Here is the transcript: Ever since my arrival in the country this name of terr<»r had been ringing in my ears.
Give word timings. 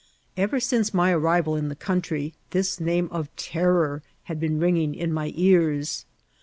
Ever 0.35 0.59
since 0.59 0.95
my 0.95 1.11
arrival 1.11 1.55
in 1.55 1.69
the 1.69 1.75
country 1.75 2.33
this 2.49 2.79
name 2.79 3.07
of 3.11 3.29
terr<»r 3.35 4.01
had 4.23 4.39
been 4.39 4.59
ringing 4.59 4.95
in 4.95 5.13
my 5.13 5.31
ears. 5.35 6.07